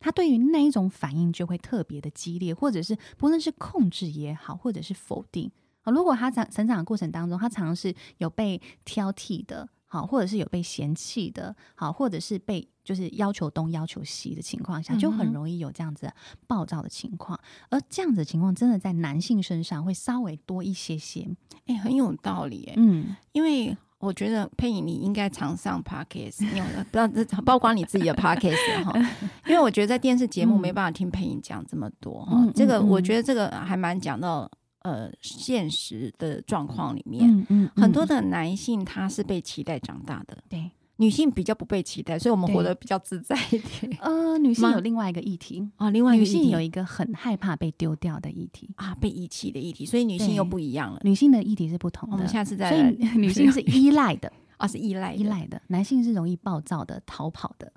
[0.00, 5.50] 他对于那一种反应就会特别的激烈，或者是不论是控制也好，或者是否定
[5.82, 5.92] 啊。
[5.92, 16.10] 如果他长成长的过程当中，他常常是有被挑剔的，好，或者是有被嫌弃的，好，或者是被就是要求东要求西的情况下，就很容易有这样子
[16.46, 17.38] 暴躁的情况。
[17.68, 21.28] 而这样子的情况，真的在男性身上会稍微多一些些。
[21.66, 23.76] 哎，很有道理哎，嗯，因为。
[24.00, 28.92] 我觉得佩颖，你应该常上 podcast，因为不知道这包括你自己的 podcast 哈，
[29.46, 32.32] 因为我觉得在电视节目没办法听佩颖讲这么多哈。
[32.34, 34.50] 嗯、这个我觉得这个还蛮讲到
[34.82, 40.70] 呃现实的状况里面，嗯嗯嗯、很多的男性他是被期待长大的，对。
[41.00, 43.98] 女性比较不被期待，所以我们活得比较自在一点。
[44.02, 51.00] 呃，女性有另外一个议题啊，另外一个议题，女性有一个很害怕被丢掉的议题啊，被遗弃的议题，所以女性又不一样了。
[51.02, 52.16] 女性的议题是不同的。
[52.16, 52.82] 我们下次再来。
[52.82, 55.60] 所以 女性是依赖的啊， 是依赖依赖的。
[55.68, 57.72] 男性是容易暴躁的、逃跑的。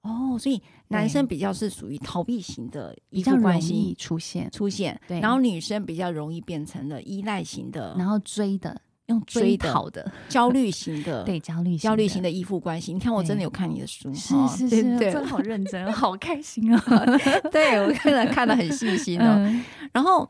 [0.00, 5.20] 哦，所以男生比较是属于逃避型的依附关系出现出现，对。
[5.20, 8.80] 然后女生比较容易变成了依赖型的，然后追的。
[9.12, 12.92] 用追讨的 焦虑型的，对焦虑焦虑型的依附关系。
[12.92, 16.82] 你看，我真的有看你的书，是是是，真的好认真， 好开心啊！
[17.52, 19.62] 对我看了看的很细心哦。
[19.92, 20.28] 然后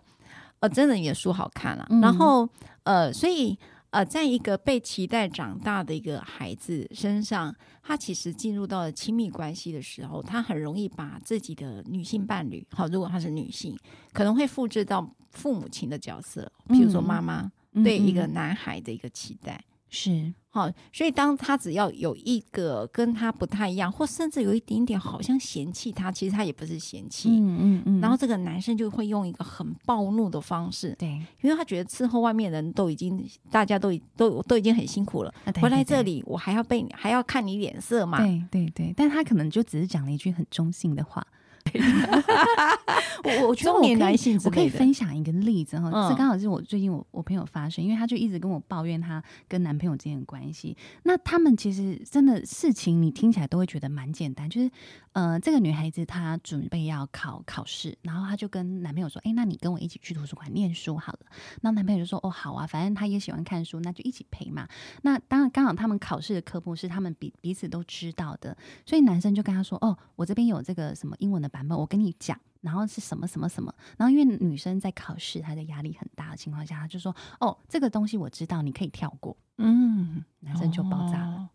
[0.60, 1.86] 呃，真的你的书好看了。
[2.02, 2.48] 然后
[2.84, 3.58] 呃，所以
[3.90, 13.76] 呃，在一个被期待长大的一个孩子身上，他其实进入到了亲密关系的时候，他很容易把自己的女性伴侣，好，如果他是女性，
[14.12, 17.50] 可能会复制到父母亲的角色，比如说妈妈。
[17.82, 20.34] 对一个男孩的一个期待、嗯、是。
[20.54, 31.08] 好，所以当他只要有一个跟他不太一样，或甚至有一点点好像嫌弃他，其实他也不是嫌弃，嗯嗯嗯，然后这个男生就会用一个很暴怒的方式，对，
[31.40, 41.26] 因为他觉得伺候外面人都已经，大家都都都已经很辛苦了，回来这里我还要被还要看你脸色嘛，对对对，但他可能就只是讲了一句很中性的话。
[43.24, 50.76] 我我觉得我可以，我可以分享一个例子哈，嗯、这刚好是我最近我我朋友发生，因为他就一直跟我抱怨他跟男朋友之间的关系。
[51.04, 54.70] 那他们其实真的事情你听起来都会觉得蛮简单，就是
[55.12, 61.20] 呃，这个女孩子她准备要考考试，然后她就跟男朋友说：“哎，那你跟我一起去图书馆念书好了。”
[61.62, 64.66] 那男朋友就说：“哦，好啊，反正他也喜欢看书，那就一起陪嘛。”
[65.02, 81.48] 那当然刚好他们考试的科目是他们彼彼此都知道的，所以男生就跟他说：“哦，我这边有这个什么英文的版本，我跟你讲。”然后是什么什么什么，然后因为女生在考试，她的压力很大的情况下，她就说：“哦，这个东西我知道，你可以跳过。”嗯，男生就爆炸了，哦、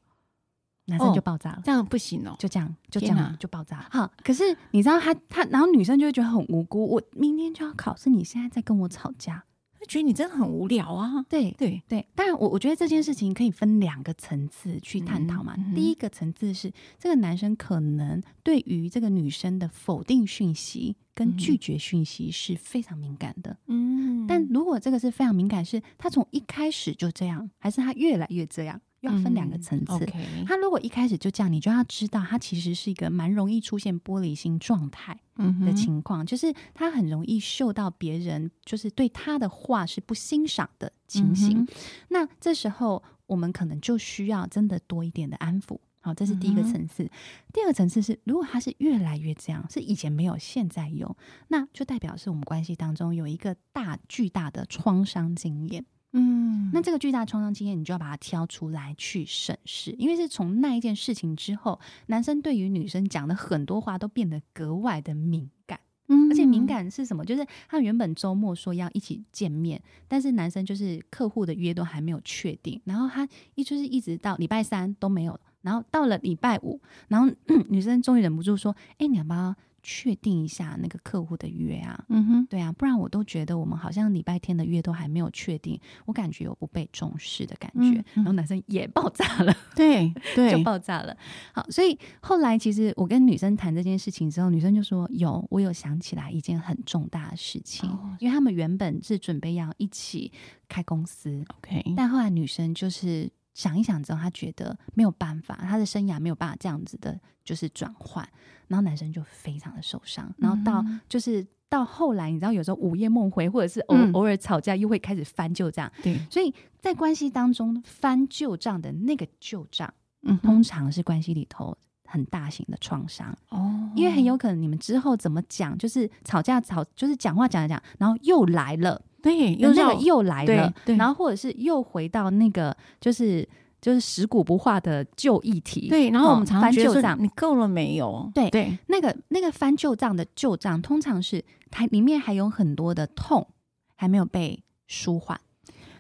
[0.84, 3.88] 男生就爆炸了，这样不行哦，就这样，就这样就爆炸了。
[3.90, 9.46] 好，可是你知道他他，然后女生就会觉得很无辜，我明天就要考试，你现在在跟我吵架。
[9.88, 11.26] 觉得你真的很无聊啊！
[11.28, 15.56] 对对对，当然我我觉得这件事情可以分两个层次去探讨嘛。
[15.58, 23.58] 嗯嗯、第一个层次是这个男生可能对于这个女生的否定讯息跟拒绝讯息是非常敏感的。
[23.68, 28.80] 嗯，但如果这个是非常敏感，是他从一开始就这样，还是他越来越这样？
[29.08, 29.94] 要分两个层次。
[29.94, 35.18] 嗯 okay、他如果一开始就这样，你就要知道，他其实是一个蛮容易出现玻璃心状态
[35.66, 41.60] 的情况，嗯、就是他很容易嗅到别人就是对他的话是不欣赏的情形。
[41.62, 41.68] 嗯、
[42.10, 45.78] 那这时候我们可能就需要真的多一点的安抚。
[46.00, 47.04] 好，这是第一个层次。
[47.04, 47.10] 嗯、
[47.52, 51.18] 第二个层次是，如果他是越来越这样，是以前没有，现在有，
[51.50, 55.86] 那就代表是我们关系当中有一个大巨大的创伤经验。
[56.20, 65.80] 嗯，那这个巨大创伤经验，你就要把它挑出来去审视，因为是从那一件事情之后，男生对于女生讲的很多话都变得格外的敏感。
[66.10, 67.24] 嗯，而且敏感是什么？
[67.24, 77.30] 就是他原本周末说要一起见面，但是男生就是客户的约都还没有确定，然后他一就是一直到礼拜三都没有，然后到了礼拜五，然后
[77.70, 79.54] 女生终于忍不住说：“哎、欸，你要不要？”
[79.90, 91.16] 确定一下那个客户的约啊，嗯哼，对啊，不然我都觉得我们好像礼拜天的约都还没有确定，我感觉有不被重视的感觉，嗯、然后男生也爆炸了， 对对， 就爆炸了。
[91.54, 100.34] 好，所以后来其实我跟女生谈这件事情之后，女生就说有，我有想起来一件很重大的事情，哦、因为他们原本是准备要一起
[100.68, 103.32] 开公司，OK，但后来女生就是。
[103.58, 108.24] 想一想之后，他觉得没有办法，他的生涯没有办法这样子的，就是转换。
[108.68, 110.32] 然后男生就非常的受伤。
[110.38, 115.92] 然后到就是到后来，你知道，有时候午夜梦回，或者是偶偶尔吵架，又会开始翻旧账。
[116.04, 119.92] 对，所以在关系当中翻旧账的那个旧账，
[120.22, 129.02] 嗯，通常是关系里头很大型的创伤哦，因为很有可能你们之后怎么讲，就是吵架吵，就是讲话讲讲，然后又来了。
[129.22, 133.48] 对，又那个又来了，然后或者是又回到那个就是
[133.82, 135.90] 就是食古不化的旧议题。
[135.90, 138.32] 对，然后我们常常觉得翻旧账，你够了没有？
[138.34, 143.48] 对对，那个那个翻旧账的旧账，通常是它里面还有很多的痛
[143.96, 145.40] 还没有被舒缓，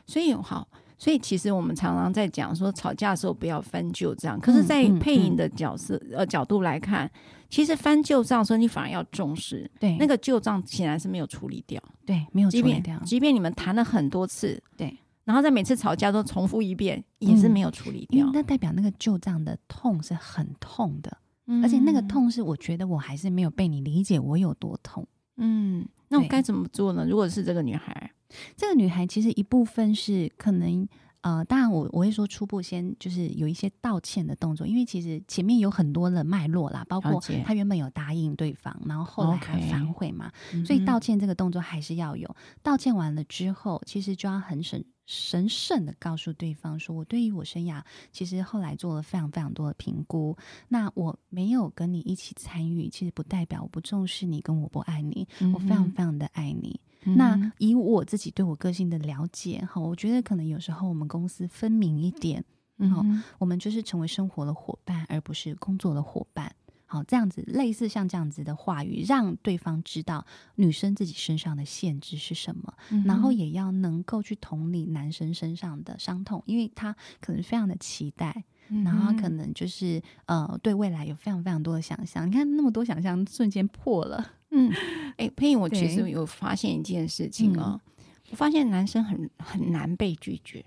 [0.06, 0.67] 所以好。
[0.98, 4.40] 所以其实我们常常在讲说，吵架的时候不要翻旧账。
[4.40, 7.10] 可是，在配音的角色、嗯嗯、呃角度来看，
[7.50, 9.70] 其实翻旧账的时候，你反而要重视。
[9.80, 11.80] 对，那个旧账显然是没有处理掉。
[12.06, 13.00] 对，没有处理掉。
[13.06, 18.26] 即便你们谈了很多次，对，然后在每次吵架都重复一遍，也是没有处理掉。
[18.26, 25.08] 嗯、那代表那个旧账的痛是很痛的，嗯、而且那个痛是我觉得我还是没有被你理解我有多痛。
[25.36, 27.06] 嗯，那我该怎么做呢？
[27.08, 28.12] 如果是这个女孩？
[28.56, 30.88] 这个女孩其实一部分是可能，
[31.22, 40.66] 呃，当然我我会说初步先就是有一些道歉的动作，因为其实前面有很多的脉络啦，包括她原本有答应对方，然后后来还反悔嘛，Okay.
[40.66, 42.36] 所以道歉这个动作还是要有。
[42.62, 50.38] 道歉完了之后，其实就要很神神圣的告诉对方说，我对于我生涯其实后来做了非常非常多的评估，
[50.68, 56.80] 那我没有跟你一起参与，其实不代表我不重视你，跟我不爱你，我非常非常的爱你。
[57.15, 62.43] 那以我自己对我个性的了解，哈，我觉得可能有时候我们公司分明一点，
[62.78, 66.54] 嗯哼，我们就是成为生活的伙伴，而不是工作的伙伴，
[66.86, 78.43] 好，这样子类似像这样子的话语，让对方知道女生自己身上的限制是什么，嗯、然后也要能够去同理男生身上的伤痛，因为他可能非常的期待。
[78.84, 82.27] 然后可能就是呃，对未来有非常非常多的想象。
[82.27, 84.34] 你看那么多想象，瞬间破了。
[84.51, 84.71] 嗯，
[85.17, 90.63] 哎，佩影，我其实有发现一件事情哦，嗯、我发现男生很很难被拒绝，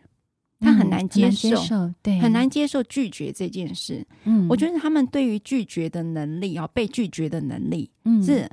[0.61, 4.07] 他很难接受，嗯、接受，对，很难接受拒绝这件事。
[4.25, 8.49] 嗯，我觉得他们对于拒绝的能力啊，被拒绝的能力，嗯，是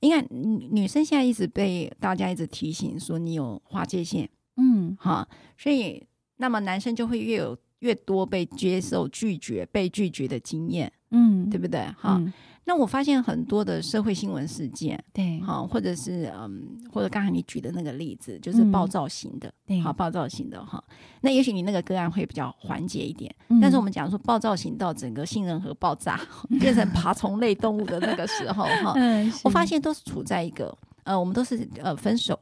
[0.00, 6.06] 应该女生现在一直被大家一直提醒说你有划界线，嗯，好，所以
[6.38, 7.56] 那么男生就会越有。
[7.80, 11.80] 越多被接受拒绝、被拒绝的经验，嗯，对不对？
[11.98, 12.32] 哈、嗯，
[12.64, 20.82] 那我发现很多的社会新闻事件，对，好，或者是嗯，或者刚才你举的那个例子，就是暴躁型的，对、嗯，好，暴躁型的哈。
[21.22, 26.20] 那也许你那个个案会比较缓解一点，嗯、但是我们讲说暴躁型到整个杏仁核爆炸，
[26.60, 32.38] 变成爬虫类动物的那个时候，哈，嗯，我发现都是处在一个呃，我们都是呃分手。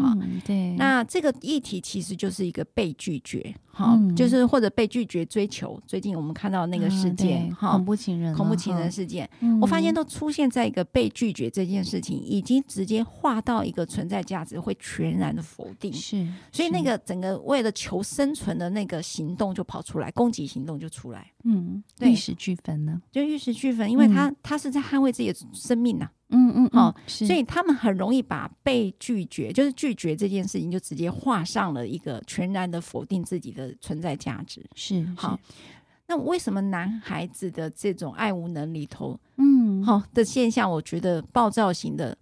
[0.00, 5.80] 好，对，那这个议题其实就是一个被拒绝，好，就是或者被拒绝追求。
[5.86, 9.28] 最近我们看到那个事件，哈，恐怖情人，恐怖情人事件，
[9.60, 26.06] 我发现都出现在一个被拒绝这件事情，已经直接划到一个存在价值会全然的否定，是，所以那个整个为了求生存的那个行动就跑出来，攻击行动就出来，嗯，玉石俱焚呢，就玉石俱焚，因为他他是在捍卫自己的生命呐。
[26.06, 34.64] 嗯嗯，好、嗯，哦所以他们很容易把被拒绝，就是拒绝这件事情，就直接画上了一个全然的否定自己的存在价值。
[34.74, 35.38] 是，好，
[36.06, 42.16] 那为什么男孩子的这种爱无能里头，嗯，好的现象，我觉得暴躁型的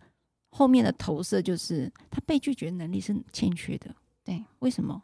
[0.50, 3.94] 后面的投射就是他被拒绝能力是欠缺的。
[4.24, 5.02] 对，为什么？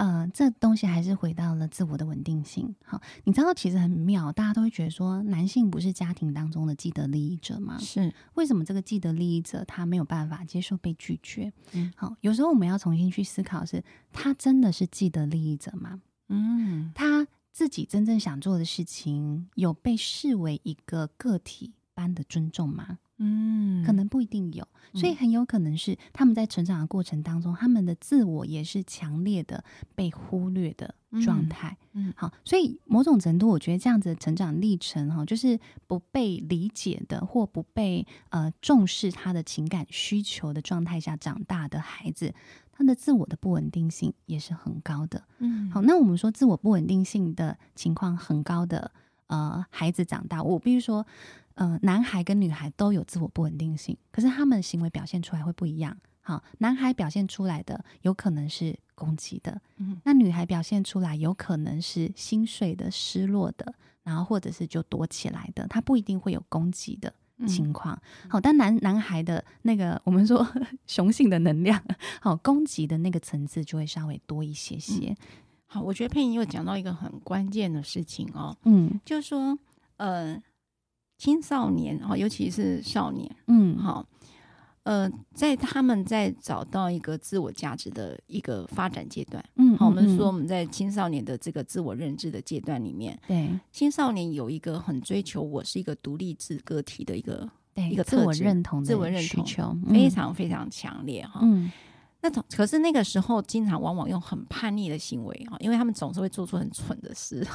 [0.00, 2.74] 呃，这东西还是回到了自我的稳定性。
[2.86, 7.76] 好，你知道其实很妙，大家都会觉得说，男性不是家庭当中的既得利益者吗？
[7.78, 11.52] 是，为什么这个既得利益者他没有办法接受被拒绝？
[11.72, 16.00] 嗯，好，有时候我们要重新去思考是，是他真的是既得利益者吗？
[16.28, 23.00] 嗯，他自己真正想做的事情有被视为一个个体般的尊重吗？
[23.22, 29.62] 嗯，可能不一定有，所以很有可能是他们在成长的过程当中，他们的自我也是强烈的
[29.94, 31.76] 被忽略的状态。
[31.92, 42.32] 嗯，好，所以某种程度，我觉得这样子的成长历程哈，就是不被理解的或不被呃重视他的情感需求的状态下长大的孩子，
[42.72, 45.22] 他的自我的不稳定性也是很高的。
[45.40, 48.90] 嗯，好，那我们说自我不稳定性的情况很高的
[49.26, 51.06] 呃孩子长大，我必须说。
[51.54, 55.96] 呃，男孩跟女孩都有自我不稳定性，可是他们的行为表现出来会不一样。
[56.22, 67.12] 好，男孩表现出来的有可能是攻击的，嗯，那女孩表现出来有可能是心碎的、失落的，然后或者是就躲起来的，他不一定会有攻击的
[67.46, 68.00] 情况。
[68.24, 70.46] 嗯、好，但男男孩的那个我们说
[70.86, 71.82] 雄性的能量，
[72.20, 75.08] 好，攻击的那个层次就会稍微多一些些。
[75.08, 75.16] 嗯、
[75.66, 79.58] 好，我觉得佩妮又讲到一个很关键的事情哦，嗯，就是说，
[79.96, 80.40] 呃。
[81.20, 84.06] 青少年哈，尤其是少年，嗯，好，
[84.84, 101.70] 呃，在他们在找到一个自我价值的一个发展阶段，嗯，好，我们说我们在青少年的这个自我认知的阶段里面，对，青少年有一个很追求我是一个独立自个体的一个对一个自我认同的自我认同需求非常非常强烈哈，嗯。
[102.22, 107.46] 那可是那个时候，经常往往用很叛逆的行为啊，因为他们总是会做出很蠢的事。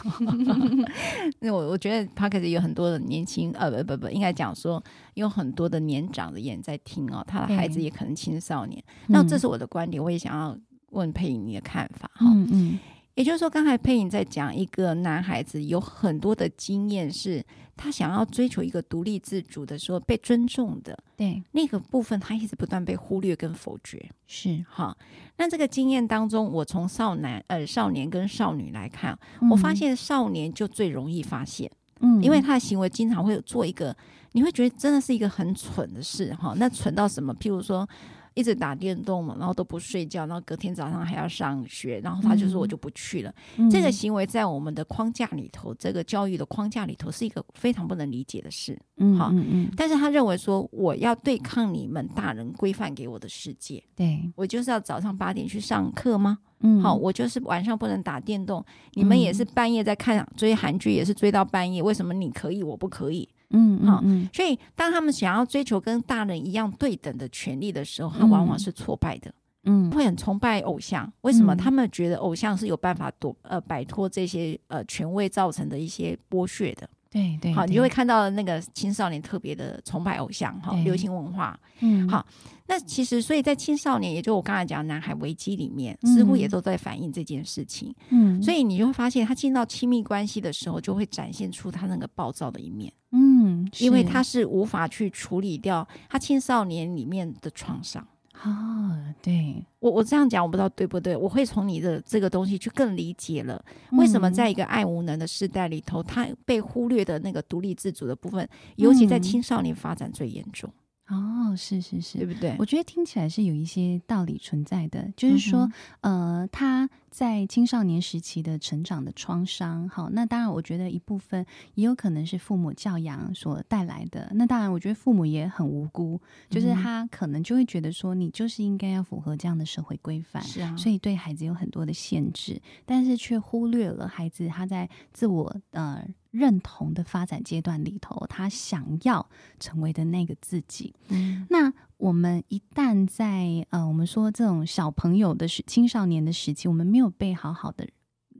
[1.39, 8.83] 那我我觉得 Podcast 有很多的年轻，呃，不不不，应该讲说有很多的年长的人在听哦，他的孩子也可能青少年。
[9.07, 10.57] 那这是我的观点，我也想要
[10.89, 12.25] 问佩影你的看法哈。
[12.25, 12.79] 嗯嗯。
[13.15, 17.43] 也就是说，刚才佩影在讲一个男孩子有很多的经验，是
[17.77, 24.09] 他想要追求一个独立自主的时候被尊重的，对那个部分，他一直不断被忽略跟否决。
[24.27, 24.95] 是哈，
[25.37, 33.95] 那这个经验当中，我从少男呃少年跟少女来看，嗯、我发现少年就最容易发现，嗯，因为他的行为经常会有做一个，
[34.33, 36.53] 你会觉得真的是一个很蠢的事哈。
[36.57, 37.33] 那蠢到什么？
[37.35, 37.87] 譬如说。
[38.35, 43.33] 一直打电动嘛，然后都不睡觉，然后隔天早上还要上学，然后他就说我就不去了。
[43.57, 48.79] 嗯、这个行为在我们的框架里头，这个教育的框架里头是一个非常不能理解的事。
[48.97, 49.71] 嗯，好，嗯嗯。
[49.75, 56.37] 但是他认为说我要对抗你们大人规范给我的世界，对，我就是要早上八点去上课吗？
[56.59, 58.63] 嗯，好，我就是晚上不能打电动。
[58.93, 63.27] 你们也是半夜在看追韩剧，也是追到半夜，为什么你可以我不可以？
[63.51, 69.33] 嗯，好，嗯所以当他们想要追求跟大人一样对等的权利的时候，他往往是挫败的。
[69.67, 71.55] 嗯，会很崇拜偶像，为什么？
[71.55, 76.87] 他们觉得偶像是有办法躲呃摆脱这些呃权威造成的一些剥削的。
[77.15, 81.57] 对对，好，你就会看到那个青少年特别的崇拜偶像哈，流行文化。
[81.79, 82.25] 嗯，好，
[82.67, 87.95] 那其实所以在青少年，也就我刚才讲男孩危机里面，似乎也都在反映这件事情。
[88.09, 92.91] 嗯，所以你就会发现，他进到亲密关系的时候，就会展现出他那个暴躁的一面。
[93.13, 98.05] 嗯，因为他是无法去处理掉他青少年里面的创伤。
[98.43, 103.63] 哦，对，我我这样讲我不知道对不对，我会从你的这个东西去更理解了
[103.93, 110.69] 为什么在一个爱无能的时代里头，他被忽略的那个独立自主的部分，尤其在青少年发展最严重。
[111.07, 112.55] 哦，是是是，对不对？
[112.57, 115.69] 我觉得听起来是有一些道理存在的，就是说，
[116.01, 121.45] 嗯、呃，他在青少年时期的成长的创伤，好，那当然，我觉得一部分
[121.75, 124.29] 也有可能是父母教养所带来的。
[124.33, 136.05] 那当然，我觉得父母也很无辜，就是他可能就会觉得说，你就是应该要符合这样的社会规范，是啊，所以对孩子有很多的限制，但是却忽略了孩子他在自我呃。
[136.35, 139.25] 认同的发展阶段里头，他想要
[139.57, 140.93] 成为的那个自己。
[141.07, 147.87] 嗯，那我们一旦在呃，我们说这种小朋友的时青少年的时期，我们没有被好好的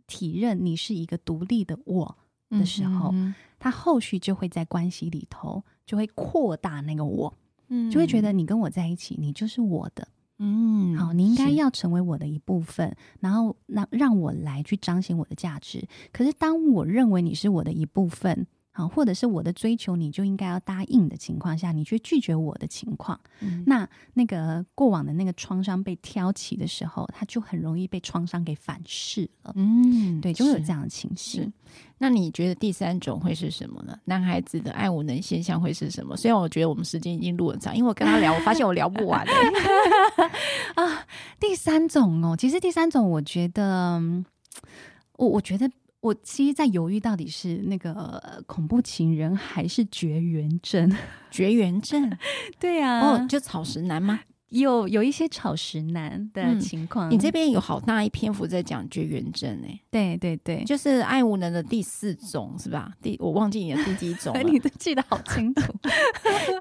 [0.08, 2.18] 体认你是一个独立的我
[2.50, 7.34] 的时候，嗯、他后续就会在关系里头就会扩大那个我，
[7.70, 10.08] 嗯，就会觉得你跟我在一起，你就是我的。
[10.38, 15.88] 嗯，好，你应该要成为我的一部分，然后让让我来去彰显我的价值。
[16.12, 18.46] 可是当我认为你是我的一部分。
[18.78, 29.54] 好，或者是我的追求，你就应该要答应的情况下，你却拒绝我的情况，嗯、那那个过往的那个创伤被挑起的时候，他就很容易被创伤给反噬了。
[29.56, 31.50] 嗯，对，就会有这样的情绪。
[31.98, 33.98] 那你觉得第三种会是什么呢？
[34.04, 36.18] 男孩子的爱无能现象会是什么？
[36.18, 39.26] 虽然我觉得我们时间已经录很长，因为我跟他聊，我发现我聊不完。
[40.76, 41.08] 啊，
[41.40, 44.02] 第三种哦，其实第三种，我觉得，
[45.16, 45.72] 我我觉得。
[46.06, 50.96] 我其实，在犹豫到底是那个恐怖情人还是绝缘症。
[51.32, 52.16] 绝缘症，
[52.60, 54.20] 对呀、啊，哦，就草食男吗？
[54.50, 57.10] 有有一些草食男的情况。
[57.10, 62.92] 嗯、你这边有好大一篇幅在讲绝缘症哎，对对对，就是爱无能的第四种是吧？
[63.02, 65.74] 第我忘记你的第几种了， 你都记得好清楚。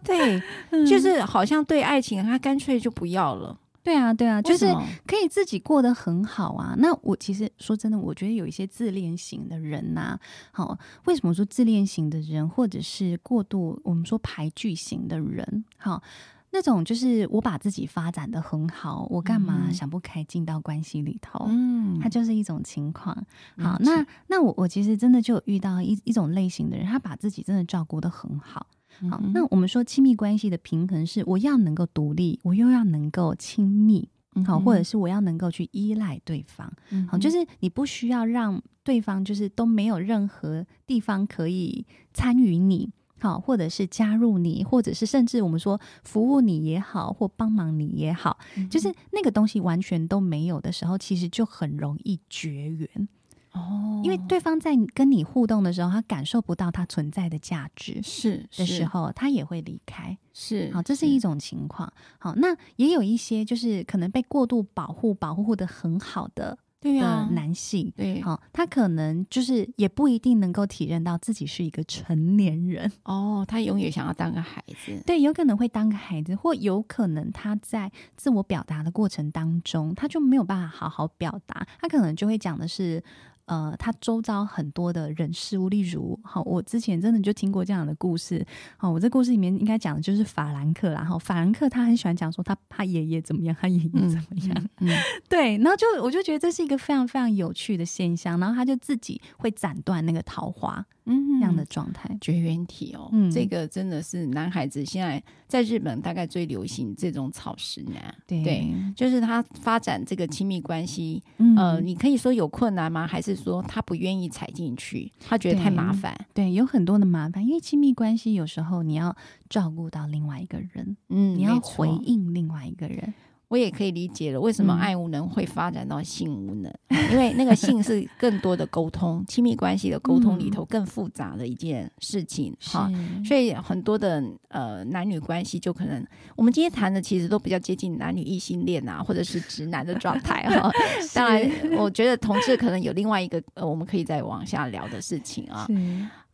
[0.02, 0.42] 对，
[0.86, 3.60] 就是好像对爱情他干脆就不要了。
[3.84, 4.66] 对啊，对啊，就是
[5.06, 6.74] 可以自己过得很好啊。
[6.78, 10.20] 那我其实说真的，我觉得有一些自恋型的人呐、啊，
[10.52, 16.02] 好，为什么说自恋型的人，或者是过度我们说排拒型的人，好，
[16.50, 21.44] 那种就是我把自己发展的很好，我干嘛想不开进到关系里头？
[21.48, 23.14] 嗯，它就是一种情况。
[23.58, 28.66] 好，那那我我其实真的就有遇到一一种类型的人，他把自己真的照顾的很好。
[29.10, 34.08] 好，那我们说亲密关系的平衡是，我要能够独立，我又要能够亲密，
[34.46, 36.72] 好，或者是我要能够去依赖对方，
[37.08, 42.90] 好，就是你不需要让对方就是都没有任何地方可以参与你，
[43.20, 48.38] 好，或者是加入你，或者是甚至我们说服务你也好，或帮忙你也好，
[48.70, 53.08] 就是那个东西完全都没有的时候，其实就很容易绝缘。
[53.54, 60.16] 哦，因为对方在跟你互动的时候，他感受不到他存在的价值，是的时候，他也会离开。
[60.32, 61.92] 是，好，这是一种情况。
[62.18, 72.90] 好，那也有一些就是可能被过度保护、保护的很好的对啊男性，对，好，他可能就是也不一定能够体认到自己是一个成年人。
[73.04, 83.00] 哦，他永远想要当个孩子，对，有可能会当个孩子，或有可能他在自我表达的过程当中，他就没有办法好好表达，他可能就会讲的是。
[83.46, 88.44] 呃，他周遭很多的人事物，例如，好，我之前真的就听过这样的故事。
[88.76, 91.00] 好，我这故事里面应该讲的就是法兰克啦。
[91.00, 94.68] 然后法兰克他很喜欢讲说他他爷爷怎么样，他爷爷怎么样。
[94.80, 94.96] 嗯，嗯
[95.28, 95.58] 对。
[95.58, 98.40] 然后就我就觉得这是一个非常非常有趣的现象。
[98.40, 100.84] 然后他就自己会斩断那个桃花。
[101.06, 102.16] 嗯，这样的状态。
[102.20, 113.06] 绝缘体哦，嗯，这个真的是男孩子现在在日本大概最流行这种草食男，对，对，就是他发展这个亲密关系，嗯、呃，你可以说有困难吗？
[113.06, 116.16] 还是说他不愿意踩进去，他觉得太麻烦？
[116.32, 119.14] 对，有很多的麻烦，因为亲密关系有时候你要
[119.48, 123.12] 照顾到另外一个人，嗯，你要回应另外一个人。
[123.48, 126.72] 我也可以理解了，为什么爱无能会发展到性无能？
[126.88, 133.24] 嗯、因为那个性是更多的沟通，亲密关系的沟通里头更复杂的一件事情哈、嗯。
[133.24, 136.04] 所以很多的呃男女关系就可能，
[136.36, 140.70] 我们今天谈的其实都比较接近男女异性恋啊，或者是直男的状态哈。
[141.14, 145.66] 当然，我觉得同志可能有另外一个呃，我们可以再往下聊的事情啊。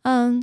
[0.03, 0.41] 嗯。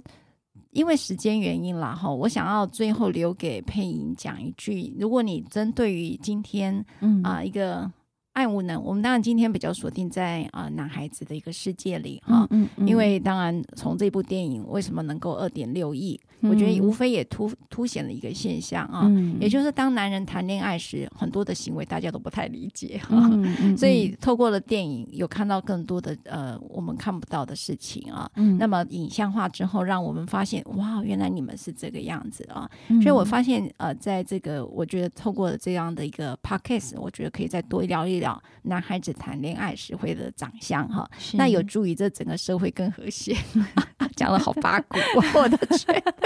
[0.71, 7.91] 因为时间原因啦，哈，我想要最后留给佩莹讲一句：如果你针对于今天嗯啊、呃、一个。
[8.35, 32.69] 爱无能，我们当然今天比较锁定在啊、呃、男孩子的一个世界里哈、嗯嗯，因为当然从这部电影为什么能够二点六亿，我觉得无非也凸凸显了一个现象啊、嗯，也就是当男人谈恋爱时，很多的行为大家都不太理解哈、嗯嗯，所以透过了电影有看到更多的呃我们看不到的事情啊，嗯、那么影像化之后，让我们发现哇，原来你们是这个样子啊，
[33.01, 33.25] 所以我。
[33.29, 38.43] 发现呃在这个我觉得透过这样的一个 podcast，我觉得可以再多聊一聊。
[38.63, 41.63] 男孩子谈恋爱时会的长相哈，那有。
[41.69, 43.37] 助于这整个社会更和谐。
[44.17, 45.21] 讲的好八股， 我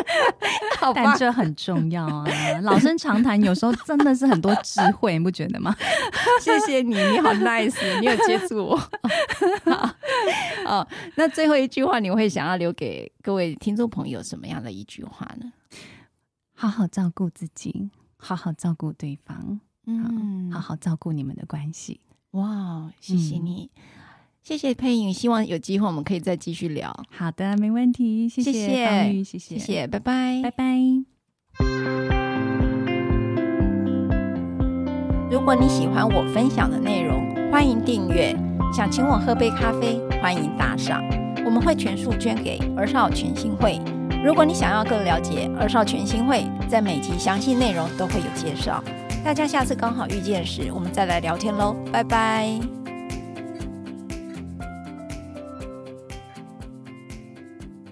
[0.95, 2.27] 但这很重要啊！
[2.63, 5.75] 老生常谈，有时候真的是很多智慧，你不觉得吗？
[6.41, 8.77] 谢谢你，你好 nice，你有接住我。
[9.65, 9.95] 好，
[10.67, 15.53] 哦，那最后一句话，你会想要留给各位听众朋友什么样的一句话呢？
[16.55, 19.61] 好好照顾自己，好好照顾对方。
[19.87, 22.01] 嗯，好好照顾你们的关系。
[22.33, 23.83] 哇，谢谢你，嗯、
[24.43, 25.13] 谢谢佩影。
[25.13, 26.95] 希望有机会我们可以再继续聊。
[27.11, 28.29] 好的，没问题。
[28.29, 30.79] 谢谢，谢谢，谢谢，谢谢，拜拜，拜拜。
[35.31, 38.37] 如果你喜欢我分享的内容，欢迎订阅。
[38.73, 41.03] 想请我喝杯咖啡，欢迎打赏，
[41.45, 43.79] 我们会全数捐给儿少全新会。
[44.25, 48.83] 如果你想要更了解儿少全新会，在每集详细内容都会有介绍。
[49.25, 52.59] 大家下次刚好遇见时，我们再来聊天喽，拜拜。